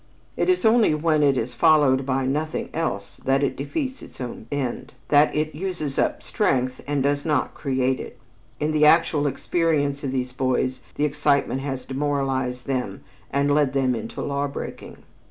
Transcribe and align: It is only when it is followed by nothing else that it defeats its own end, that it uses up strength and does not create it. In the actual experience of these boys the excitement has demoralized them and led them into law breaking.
It 0.35 0.49
is 0.49 0.65
only 0.65 0.95
when 0.95 1.21
it 1.21 1.37
is 1.37 1.53
followed 1.53 2.07
by 2.07 2.25
nothing 2.25 2.71
else 2.73 3.17
that 3.17 3.43
it 3.43 3.55
defeats 3.55 4.01
its 4.01 4.19
own 4.19 4.47
end, 4.51 4.93
that 5.09 5.35
it 5.35 5.53
uses 5.53 5.99
up 5.99 6.23
strength 6.23 6.81
and 6.87 7.03
does 7.03 7.23
not 7.23 7.53
create 7.53 7.99
it. 7.99 8.17
In 8.59 8.71
the 8.71 8.83
actual 8.87 9.27
experience 9.27 10.03
of 10.03 10.11
these 10.11 10.31
boys 10.31 10.81
the 10.95 11.05
excitement 11.05 11.61
has 11.61 11.85
demoralized 11.85 12.65
them 12.65 13.03
and 13.29 13.53
led 13.53 13.73
them 13.73 13.93
into 13.93 14.21
law 14.23 14.47
breaking. 14.47 14.97